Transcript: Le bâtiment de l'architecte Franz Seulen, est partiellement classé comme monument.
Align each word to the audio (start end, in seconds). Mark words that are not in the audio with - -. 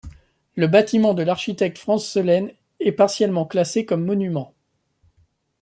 Le 0.55 0.65
bâtiment 0.67 1.13
de 1.13 1.21
l'architecte 1.21 1.77
Franz 1.77 1.99
Seulen, 2.07 2.51
est 2.79 2.91
partiellement 2.91 3.45
classé 3.45 3.85
comme 3.85 4.03
monument. 4.03 4.55